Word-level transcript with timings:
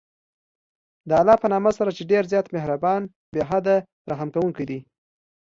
د 1.09 1.11
الله 1.19 1.35
په 1.43 1.47
نامه 1.53 1.71
سره 1.77 1.89
چې 1.97 2.09
ډېر 2.11 2.23
زیات 2.31 2.47
مهربان، 2.55 3.01
بې 3.33 3.41
حده 3.49 3.75
رحم 4.09 4.27
كوونكى 4.35 4.65
دی. 4.69 4.79